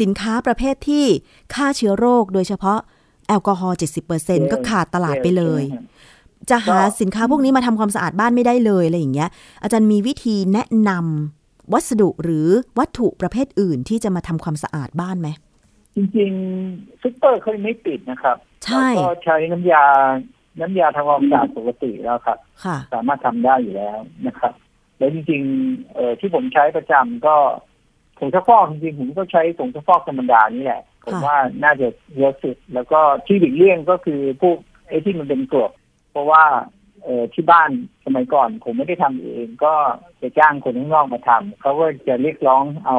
[0.00, 1.04] สินค้าประเภทที่
[1.54, 2.78] ฆ่าเชื้อโรค โดยเฉพาะ
[3.28, 3.78] แอลกอฮอล์
[4.14, 5.62] 70%ก็ขาดตลาดไปเลย
[6.50, 9.28] จะหาสินค้าพวกนี้มาทำความสะอาดบ้านไม่ได้เลยอะไรอย่างเงี้ย
[9.62, 15.28] อาจารย์มีวิธีแนะนำวัสดุหรือวัตถุประเภทอื่นที่จะมาทำความสะอาดบ้านไหม
[15.96, 19.84] จริงๆซุปเปอร์เขาไม่ปิดนะครับใช่เราก็ใช้น้ำยา
[20.60, 24.52] น้ำยาทำความสะอาดปกติแล้วครับค่ะสามารถทำได้อยู่แล้วนะครับ
[24.98, 27.36] แล้วจริงๆเอ่อที่ผมใช้ประจำก็
[28.18, 34.56] ผงซักฟอกจริงๆผมก็ใช้ผงซักฟอกธรรมดานี่แหละผมค่ะว่าน่าจะเยอะสุด แล้วก็ที่หลีกเลี่ยงก็คือพวก
[34.88, 35.72] ไอ้ที่มันเป็นกรด
[36.14, 36.44] เพราะว่า
[37.02, 37.70] เอ่อที่บ้าน
[38.04, 39.74] สมัยก่อน ผมไม่ได้ทำเอง ก็
[40.20, 42.98] จะจ้างคนข้างนอกมาทำเขาก็จะเรียกร้องเอา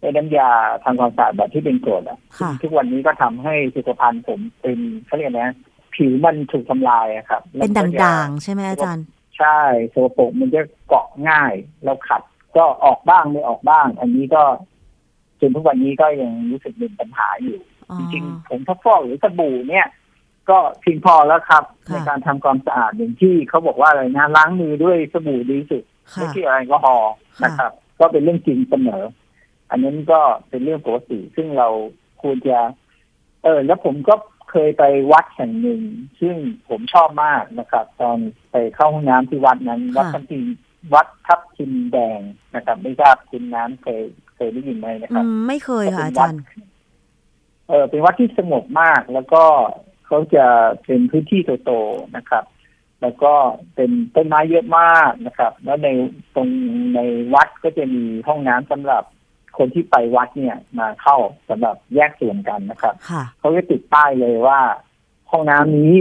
[0.00, 0.50] ไอ้น้ำยา
[0.84, 5.54] ทำความสะอาดแบบที่เป็นกรดอะค่ะทุกวันนี้ก็ทำให้สุขภัณฑ์ผมเป็นเขาเรียกนะ
[5.94, 9.04] ผิวมันถูกทำลายอะครับ เป็นแล้วก็จะด่างๆ ใช่ไหมอาจารย์
[9.38, 9.58] ใช่
[9.90, 11.52] โซโปรกมันจะเกาะง่าย
[11.84, 12.22] เราขัด
[12.56, 14.42] ก็ออกบ้างไม่ออกบ้าง อันนี้ก็
[15.40, 17.58] จนทุกวันนี้ก็ยังรู้สึกเป็นปัญหาอยู่
[17.90, 19.86] อ๋อจริงๆผมทักฟอกหรือสบู่เนี่ย
[20.50, 25.82] ก็เพียงพอแล้วครับค่ะในการทำความสะอาดอย่างที่เขาบอกว่าอะไรนะล้างมือด้วยสบู่ดีที่สุด
[26.12, 29.02] ค่ะไม่ใช่แอลกอฮอล์ค่ะนะครับ ก็เป็นเรื่องจริงเสมอ
[29.70, 31.68] อันนั้นก็เป็นเรื่องปกติซึ่งเรา
[32.22, 32.58] ควรจะ
[33.44, 34.14] เออ แล้วผมก็
[34.50, 35.80] เคยไปวัดแห่งหนึ่ง
[36.20, 36.36] ซึ่ง
[36.68, 38.18] ผมชอบมากนะครับ ตอน
[38.50, 40.44] ไปเข้าห้องน้ำที่วัดนั้น วัดทับทิม
[40.94, 42.20] วัดทับทิมแดง
[42.54, 44.02] นะครับ ไม่ทราบคุณน้ำเคย
[44.36, 46.40] เคยได้ยินไหมนะคอืรับมไม่เคยค่ะอาเป็นวัจาดรย์
[47.68, 49.42] เออเป็นวัดที่สงบมากแล้วก็
[50.06, 50.46] เขาจะ
[50.84, 52.44] เป็นพื้นที่โตๆนะครับ
[53.02, 53.32] แล้วก็
[53.74, 55.88] เป็นต้นไม้เยอะมากนะครับ แล้วใน
[56.34, 56.48] ตรง
[56.94, 57.00] ใน
[57.34, 59.02] วัดก็จะมีห้องน้ำสำหรับ
[59.58, 61.16] คนที่ไปวัดเนี่ยมาเข้า
[61.48, 64.60] สำหรับแยกส่วนกันนะครับค่ะเขาจะติดป้ายเลยว่า
[65.30, 65.94] ห้องน้ำนี้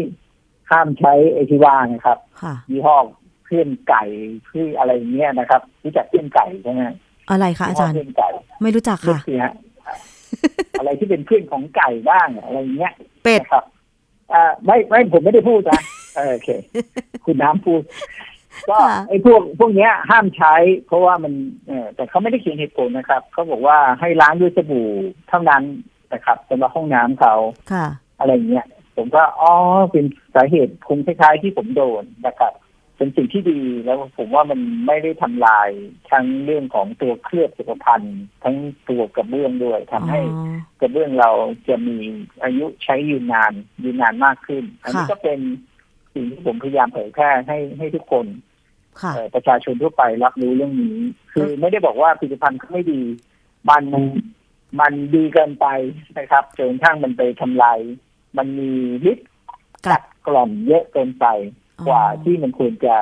[0.72, 2.98] ห้ามใช้ไอทิวานะครับค่ะยี่ห้อ
[3.46, 4.04] เพื่อนไก่
[4.46, 6.82] เพื่ออะไรเงี้ยนะครับรู้จักเพื่อนไก่ใช่ไหม
[7.30, 8.30] อะไรคะอาจารย์เพื่อนไก่
[8.62, 9.54] ไม่รู้จักรู้ค่ะสิฮะ
[10.80, 13.66] อะไรที่เป็นเพื่อนของไก่บ้างอะไรเงี้ยเป็ดนะครับ
[14.34, 15.82] อ่าไม่ไม่ผมไม่ได้พูดนะ
[16.16, 16.50] เออโอเค
[17.26, 17.82] คุณน้ำพูด
[18.70, 20.56] ก็ค่ะไอ้พวกพวกเนี้ยห้ามใช้
[20.88, 21.34] เพราะว่ามัน
[21.68, 24.90] เออแต่เขาไม่ได้เขียนเหตุผลนะครับเขาบอกว่าให้ล้างด้วยสบู่
[25.30, 25.64] เท่านั้น
[26.14, 27.36] นะครับสำหรับห้องน้ำเขา
[27.72, 27.86] ค่ะ
[28.20, 29.52] อะไรเงี้ยผมก็อ๋อ
[29.92, 32.54] เป็นสาเหตุคงคล้ายๆที่ผมโดนนะครับ
[32.98, 35.70] เป็นสิ่งที่ดีแล้วผมว่ามันไม่ได้ทำลาย
[36.12, 38.56] ทั้งเรื่องของตัวเคลือบสุขภัณฑ์ทั้ง
[38.90, 41.32] ตัวกระเบื้องด้วยทำให้อ๋อกระเบื้องเรา
[41.70, 41.98] จะมี
[42.44, 43.54] อายุใช้ยืนนาน
[43.84, 45.40] ยืนนานมากขึ้น อันนี้ค่ะก็เป็น
[46.14, 48.26] สิ่งที่ผมพยายามเผยแพร่ให้ให้ทุกคน
[49.02, 50.98] ค่ะเอ่อประชาชนทั่วไปรับรู้เรื่องนี้
[51.34, 53.02] คือไม่ได้บอกว่าผลิตภัณฑ์เขาไม่ดี
[53.70, 53.84] มัน
[54.80, 55.68] มันดีเกินไป
[56.18, 57.80] นะครับจนกระทั่งมันไปทำลาย
[58.38, 58.72] มันมี
[59.12, 59.28] ฤทธิ์
[59.86, 61.26] กักัดดกล่อมเยอะเกินไป
[61.88, 62.96] กว่าที่มันควรจะ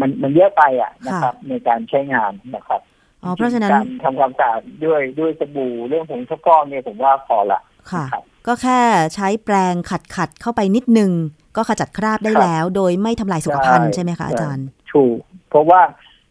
[0.00, 2.80] มันมันเยอะไปอะนะครับ ในการใช้งานนะครับ
[3.22, 7.60] อ๋อเพราะฉะนั้นการทำความสะอาดด้วยด้วยสบู่เรื่องผงซักฟอกเนี่ยผมว่าพอละ
[7.92, 8.80] ค่ะครับก็แค่
[9.14, 11.12] ใช้แปรงขัดขัดเข้าไปนิดนึง
[11.56, 15.18] ก็ขจัดคราบได้แล้ว โดยไม่ทำลายสุขภัณฑ์ใช่ไหมคะอาจารย์ถูก
[15.50, 15.80] เพราะว่า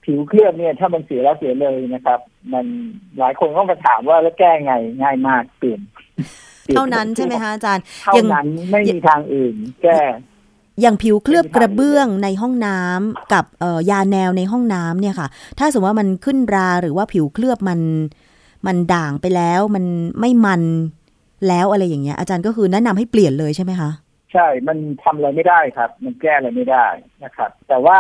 [0.04, 2.20] ผิวเคลือบเนี่ยถ้ามันเสียแล้วเสียเลยนะครับ
[2.54, 2.66] มัน
[3.20, 5.82] หลายคนก็มาถามว่าแล้วแก้ไงง่ายมากเปลี่ยน
[6.76, 10.00] เท่านั้นใช่ไหมคะอาจารย์เท่านั้นไม่มีทางอื่น แก้
[10.82, 15.28] อย่างผิวเคลือบกระเบื้องในห้องน้ำกับเอ่อยาแนวในห้องน้ำเนี่ยค่ะ
[15.60, 17.80] ถ้าสมมติว่ามันขึ้นราหรือว่าผิวเคลือบมัน
[18.68, 19.86] มันด่างไปแล้วมัน
[20.20, 20.62] ไม่มัน
[21.48, 23.90] แล้วอะไรอย่างเงี้ยอาจารย์ก็คือแนะนำให้เปลี่ยนเลยใช่ไหมคะ
[24.34, 26.88] ใช่ มันทำอะไรไม่ได้ครับ มันแก้อะไรไม่ได้
[27.24, 27.98] นะครับ แต่ว่า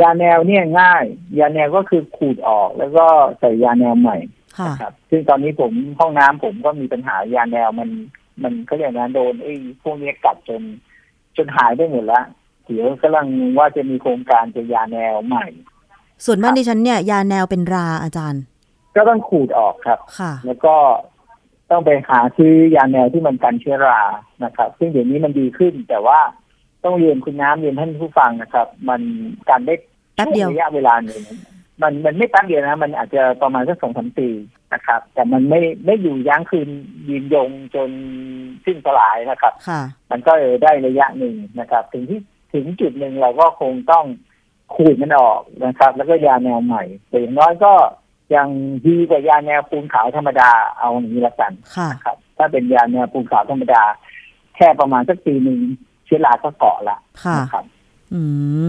[0.00, 1.04] ยาแนวเนี่ยง่าย
[1.38, 3.06] ยาแนวก็คือขูดออกแล้วก็
[3.40, 4.16] ใส่ยาแนวใหม่
[4.58, 7.90] ค่ะนะครับ ซึ่งตอนนี้ผมห้องน้ำผมก็มีปัญหายาแนวมัน
[8.42, 10.62] มันก็อย่างนั้นโดนไอ้พวกนี้กัดจน
[11.36, 12.24] จนหายไปหมดแล้ว
[12.64, 13.26] เดี๋ยวกำลัง
[13.58, 15.46] ว่าจะมีโครงการจะยาแนวใหม่
[16.24, 18.42] ส่วนบ้านดิฉันเนี่ย ยาแนวเป็นราอาจารย์
[18.96, 20.74] ก็ต้องขูดออกครับค่ะ แล้วก็
[21.70, 24.00] ต้องไปหาซื้อยาแนวที่มันกันเชื้อรา
[24.44, 26.18] นะครับ ซึ่งเดี๋ยวนี้มันดีขึ้น แต่ว่า
[26.84, 29.00] ต้องเรียนคุณน้ำเรียนท่านผู้ฟังนะครับ มัน
[29.48, 29.74] กันได้
[30.16, 31.22] แป๊บเดียวช่ระยะเวลาหนึ่ง
[31.82, 34.28] มันมันไม่แป๊บเดียวนะ มันอาจจะประมาณสักสองสามปี
[34.74, 36.68] นะครับ แต่มันไม่ไม่อยู่ยั้งคืน
[37.08, 37.90] ยืนยงจน
[38.64, 42.20] สิ้นสลายนะครับค่ะมันก็เออได้ระยะหนึ่งนะครับ ถึงที่
[42.54, 44.04] ถึงจุดหนึ่งเราก็คงต้อง
[44.74, 47.72] ขูดมันออกนะครับ แล้วก็ยาแนวใหม่แต่อย่างน้อยก็
[48.34, 48.48] ยัง
[48.86, 53.82] ดีกว่ายาแนวปูนขาวธรรมดาเอาอย่างนี้ละกันค่ะนะครับ ถ้าเป็นยาแนวปูนขาวธรรมดา
[54.56, 55.60] แค่ประมาณสักปีหนึ่ง
[56.04, 57.64] เชื้อราก็เกาะละค่ะนะครับ
[58.12, 58.20] อื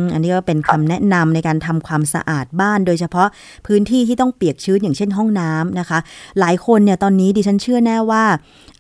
[0.02, 3.28] มอันนี้ก็เป็นครัคำบแนะนำในการทำความสะอาดบ้าน โดยเฉพาะ
[3.68, 6.00] พื้นที่ที่ต้องเปียกชื้นอย่างเช่นห้องน้ำนะคะ
[6.40, 8.24] หลายคนเนี่ยตอนนี้ดิฉันเชื่อแน่ว่า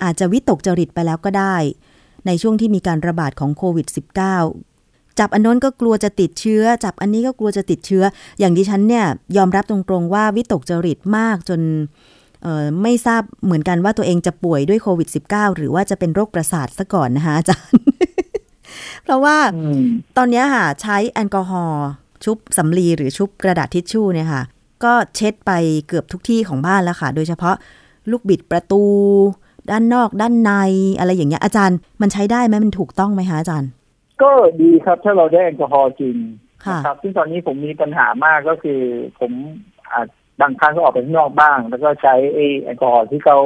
[0.03, 1.55] อาจจะวิตกจริตไปแล้วก็ได้
[2.27, 3.87] ในช่วงที่มีการระบาดของโควิด
[4.53, 8.03] -19 จับอันโน้นก็กลัวจะติดเชื้อ จับอันนี้ก็กลัวจะติดเชื้อ
[8.39, 9.05] อย่างดิฉันเนี่ย
[9.37, 11.61] ยอมรับตรงๆว่าวิตกจริตมากจน
[12.43, 17.79] เอ่อไม่ทราบเหมือนกันว่าตัวเองจะป่วยด้วยโควิด -19 หรือว่าจะเป็นโรคประสาทซะก่อนนะคะอาจารย์
[19.03, 19.83] เพราะว่าอืม
[20.17, 21.87] ตอนเนี้ยค่ะ ใช้แอลกอฮอล์
[22.23, 24.43] ชุบสำลีหรือชุบกระดาษทิชชู่เนี่ยค่ะ
[24.83, 25.51] ก็เช็ดไป
[25.87, 27.55] เกือบทุกที่ของบ้านแล้วค่ะ โดยเฉพาะ
[28.11, 28.83] ลูกบิดประตู
[29.71, 30.51] ด้านนอกด้านใน
[30.99, 33.69] อะไรอย่างเงี้ยอาจารย์ มันใช้ได้ไหมมันถูกต้องไหมคะอาจารย์
[34.23, 36.15] ก็ดีครับถ้าเราได้แอลกอฮอล์จริง
[36.65, 38.81] ค่ะนะครับซึ่งตอนนี้ผมมีปัญหามากก็คือ
[39.19, 39.31] ผม
[39.91, 40.07] อาจ
[40.41, 43.37] บางครั้งก็ออกไปข้างนอกบ้าง แล้วก็ใช้ไอ้แอลกอฮอล์ที่เขา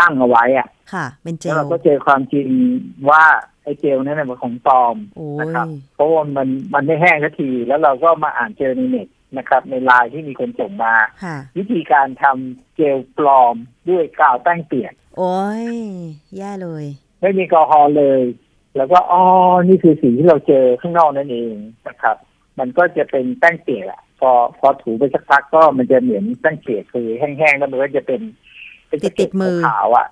[0.00, 2.46] ตั้งเอาไว้อะค่ะ เป็นเจแล้วลเราก็เจอความจริง
[3.10, 3.24] ว่า
[3.64, 13.54] ไอ้เจลนั้นนะเป็นของปลอมโอ้นะครับยเพราะว่ามันมันไม่แห้งสักที แล้วเราก็มาอ่านเจอในเน็ตนะครับ ในไลน์ที่มีคนส่งมาค่ะวิธีการทำเจลปลอม
[13.88, 15.66] ด้วยกาวแป้งเปียก โอ้ย
[16.36, 16.84] แย่เลย
[17.20, 18.22] ไม่มีแอลกอฮอล์เลย
[18.76, 19.22] แล้วก็อ๋อ
[19.68, 21.54] นี่คือสิ่งที่เราเจอข้างนอกนั่นเอง
[21.88, 22.16] นะครับ
[22.58, 28.20] มันก็จะเป็นแป้งเปียกอะพอพอถูไปสักพักก็มันจะเหมือนแป้งเปียกคือแห้งๆแล้วมันก็จะเป็น
[29.00, 30.06] เป็นติดติดมือขาวๆอะ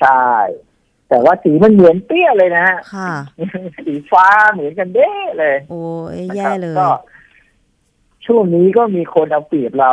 [0.00, 0.24] ใช่
[1.08, 3.12] แต่ว่าสีมันเหมือนเปี้ยเลยนะฮะค่ะ
[3.86, 5.86] สีฟ้าเหมือนกันเด้เลย โอ้
[6.16, 6.88] ยนะแย่ครับเลยก็
[8.26, 9.92] ช่วงนี้ก็มีคนเอาเปรียบเรา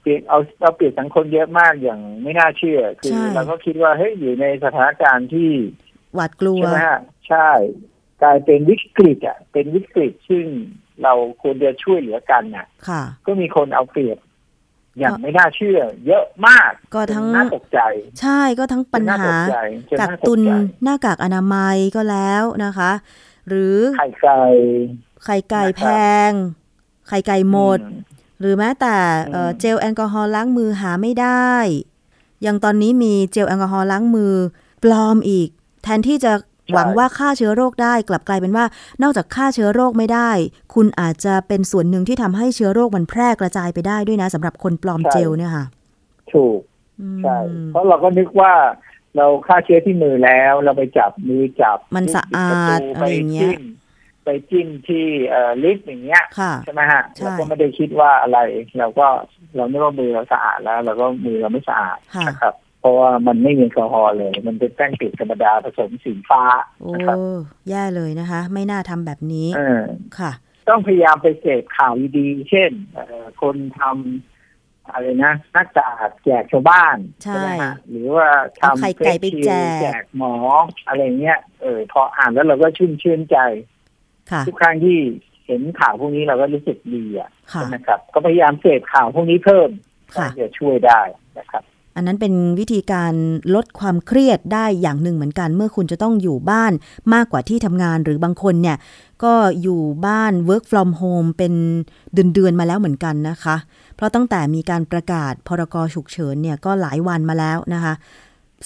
[0.00, 5.50] เปรียบเอาเอาเปรียบสังคมเยอะมากอย่างไม่น่าเชื่อ คือใช่เราก็คิดว่าเฮ้ยอยู่ในสถานการณ์ที่
[6.14, 7.48] หวาดกลัวใช่ไหมฮะใช่
[8.22, 10.46] กลายเป็นวิกฤตอะ เป็นวิกฤตซึ่ง
[11.02, 14.18] เราควรจะช่วยเหลือกันน่ะค่ะก็มีคนเอาเปรียบ
[14.98, 17.80] อย่างไม่น่าเชื่อ เยอะมาก ก็ทั้งจนน่าตกใจ
[18.20, 19.58] ใช่ก็ทั้งปัญจนน่หาตใจ
[19.90, 22.90] จกักน่าตุนใจหน้ากากอนามัยก็แล้วนะคะ
[23.48, 24.42] หรือไข่ไก่
[25.24, 25.82] ไข่ไก่นะครับแพ
[26.28, 26.32] ง
[27.08, 27.94] ไข่ไก่หมดอื
[28.40, 28.96] หรือแม้แต่
[29.30, 31.52] เอ่ออืมเจลแอลกอฮอล์ล้างมือหาไม่ได้
[32.42, 34.34] อย่างตอนนี้มีเจลแอลกอฮอล์ล้างมือ
[34.82, 35.48] ปลอมอีก
[35.82, 36.32] แทนที่จะ
[36.74, 38.64] หวังว่าฆ่าเชื้อโรคได้กลับกลายเป็นว่า
[39.02, 40.30] นอกจากฆ่าเชื้อโรคไม่ได้
[40.74, 45.64] คุณอาจจะเป็นส่วนหนึ่งที่ทำให้เชื้อโรคมันแพร่กระจายไปได้ด้วยนะสำหรับคนปลอมเจลเนี่ยค่ะ
[46.32, 46.60] ถูก
[47.00, 47.36] อืมใช่
[47.72, 48.52] เพราะเราก็นึกว่า
[49.16, 53.62] เราฆ่าเชื้อที่มือแล้วเราไปจับมือจับมันสะอาดลูกบิอะไรอย่างเงี้ยปจิ้ม
[54.24, 58.38] ไปจิ้มที่เอ่อลิฟต์อย่างเงี้ยค่ะใช่ไหมฮะใช่เราก็ไม่ได้คิดว่าอะไร
[58.78, 59.06] เราก็
[59.56, 66.42] เราไม่ว่ามือเราสะอาดแล้ว เราก็มือเราไม่สะอาดค่ะนะครับ เพราะว่ามันไม่มีแอลกอฮอล์เลย มันเป็นแป้งปิดธรรมดาผสมสีฟ้า
[66.80, 67.16] โอ้นะครับ
[67.70, 69.84] แย่เลยนะคะ ไม่น่าทำแบบนี้เออ
[70.18, 70.32] ค่ะ
[70.68, 78.26] ต้องพยายามไปเสพข่าวดีๆเช่นเอ่อคนทำอะไรนะหน้ากากแจกชาวบ้านใช่ไหมฮะหรือว่า
[78.60, 80.34] เอาทำไข่ไก่ไปแจกแจกหมอ
[80.88, 83.38] อะไรเงี้ยเออพออ่านแล้วเราก็ชื่นชื่นใจ
[84.30, 84.98] ค่ะทุกครั้งที่
[85.46, 89.70] เห็นข่าวพวกนี้เราก็รู้สึกดีอะค่ะใช่ไหมครับ ก็พยายามเสพข่าวพวกนี้เพิ่ม
[90.16, 91.00] ค่ะก็จะช่วยได้
[91.38, 91.64] นะครับ
[91.98, 93.12] อันนั้นเป็นวิธีการ
[93.54, 96.72] ลดความเครียดได้อย่างหนึ่งเหมือนกัน เมื่อคุณจะต้องอยู่บ้าน
[97.14, 98.76] มากกว่าที่ทำงานหรือบางคนเนี่ย
[99.24, 99.32] ก็
[99.62, 101.52] อยู่บ้าน work from home เป็น
[102.14, 103.56] เดือนๆมาแล้วเหมือนกันนะคะ
[103.96, 107.94] เพราะตั้งแต่มีการประกาศพรกฉุกเฉินเนี่ยก็หลายวันมาแล้วนะคะ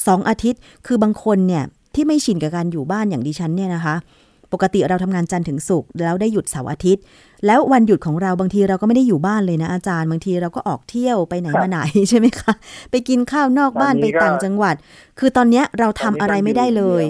[0.07, 1.65] สองอาทิตย์คือบางคนเนี่ย
[1.95, 3.95] ที่ไม่ชินกับการอยู่บ้านอย่างดิฉันเนี่ยนะคะ
[4.53, 7.03] ปกติเราทำงานจันทร์ถึงศุกร์แล้วได้หยุดเสาร์อาทิตย์
[7.47, 12.53] แล้ววันหยุดของเราบางทีเราก็ไม่ได้อยู่บ้านเลยนะอาจารย์บางทีเราก็ออกเที่ยวไปไหนครับมาไหนใช่ไหมคะ
[12.91, 14.75] ไปกินข้าวนอกบ้านตอนไปนี้ก็ต่างจังหวัด
[15.19, 17.05] คือตอนเนี้ยเราทำอะไรไม่ได้เลย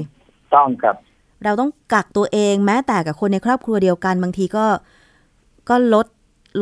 [0.54, 0.96] ต้องครับ
[1.44, 4.66] เราต้องกักตัวเองแม้แต่กับคนในครอบครัวเดียวกันบางทีก็
[5.68, 6.06] ก็ลด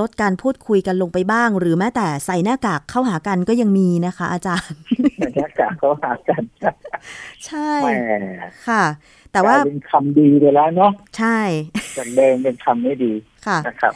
[0.01, 4.79] ลดการพูดคุยกันลงไปบ้าง หรือแม้แต่ใส่หน้ากากเข้าหากันก็ยังมีนะคะ อาจารย์
[5.27, 6.43] บรรยากาศเขาหากัน
[7.47, 7.91] ใช่แหม
[8.67, 8.85] ค่ะ
[9.33, 11.39] แต่ว่ากลยเป็นคำดีไปแล้วเนาะใช่
[11.99, 13.13] จากเดิมเป็นคำไม่ดี
[13.47, 13.95] ค่ะนะครับ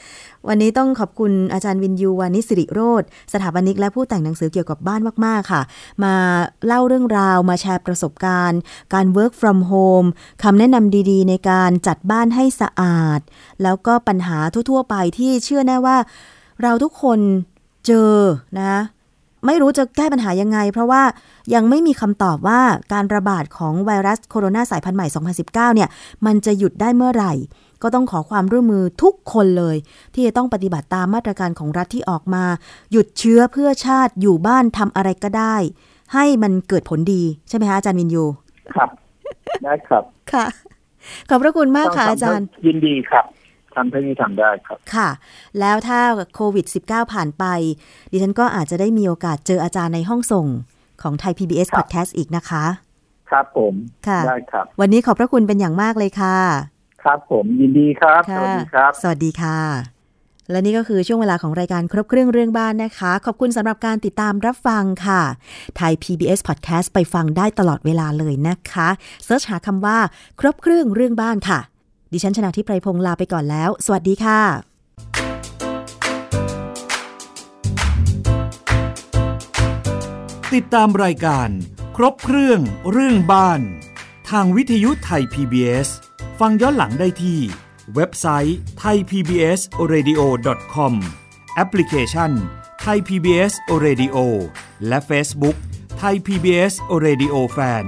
[0.49, 5.63] วันนี้ต้องขอบคุณอาจารย์วินยูวานิสิริโรธสถาปนิกและผู้แต่งหนังสือเกี่ยวกับบ้านมาก ๆ ค่ะ
[6.05, 6.15] มา
[6.67, 8.61] เล่าเรื่องราวมาแชร์ประสบการณ์
[8.95, 10.09] การ work from home
[10.43, 13.21] คำแนะนำดีๆ ในการจัดบ้านให้สะอาด
[13.63, 14.39] แล้วก็ปัญหา
[14.71, 15.97] ทั่ว ๆ ไปที่เชื่อแน่ว่า
[16.63, 17.19] เราทุกคน
[17.87, 18.15] เจอ
[18.61, 18.75] นะ
[19.47, 21.03] ไม่รู้จะแก้ปัญหายังไง เพราะว่า
[21.55, 22.61] ยังไม่มีคำตอบว่า
[22.93, 25.07] การระบาดของไวรัสโคโรนาสายพันธุ์ใหม่
[25.41, 25.89] 2019 เนี่ย
[26.27, 27.33] มันจะหยุดได้เมื่อไหร่
[27.83, 29.77] ก็ต้องขอความร่วมมือทุกคนเลย
[30.15, 32.45] ที่จะต้องปฏิบัติตามมาตรการของรัฐที่ออกมา
[32.93, 35.57] หยุดเชื้อเพื่อชาติอยู่บ้านทำอะไรก็ได้
[36.15, 38.25] ให้มันเกิดผลดีใช่ไหมคะอาจารย์วินยู
[38.75, 38.89] ครับ
[39.65, 40.03] ได้ครับ
[40.33, 40.47] ค่ะ
[41.29, 43.25] ขอบพระคุณมากค่ะต้งอาทำจารย์ ยินดีครับ
[43.77, 45.09] ทำเท่านี้ทำได้ครับ ค่ะ
[45.61, 46.01] แล้วถ้า
[46.35, 47.45] โควิด -19 ผ่านไป
[48.11, 50.47] ดิฉันก็อาจจะได้มีโอกาสเจออาจารย์ในห้องส่ง
[51.03, 52.65] ของไทย PBS ครับ Podcast อีกนะคะ
[53.31, 53.75] ครับผม
[54.09, 56.39] ค่ะได้ครับ วันนี้ขอบพระคุณเป็นอย่างมากเลยค่ะ
[57.03, 59.59] ครับผมยินดีครับสค่ะวัสดีครับ สวัสดีค่ะ
[60.51, 65.23] และนี่ก็คือช่วงเวลาของรายการครบเครื่องเรื่องบ้านนะคะ ขอบคุณสำหรับการติดตามรับฟังค่ะ
[65.77, 68.89] ไทย PBS Podcast ไปฟังได้ตลอดเวลาเลยนะคะ
[69.25, 69.99] เสิร์ชหาคำว่า
[70.41, 71.61] ครบเครื่องเรื่องบ้านค่ะ
[72.15, 74.41] ดิฉันชนะทิพไพรพงศ์ลาไปก่อนแล้ว สวัสดีค่ะ
[80.55, 81.49] ติดตามรายการ
[81.97, 83.61] ครบเครื่อง เรื่องบ้าน
[84.31, 85.89] ทางวิทยุไทย PBS
[86.41, 87.41] ฟังย้อนหลังได้ที่
[87.95, 90.95] เว็บไซต์ thaipbsradio.com
[91.55, 92.31] แอปพลิเคชัน
[92.85, 93.53] Thai PBS
[93.85, 94.17] Radio
[94.87, 95.57] และ Facebook
[96.01, 96.75] Thai PBS
[97.05, 97.87] Radio Fan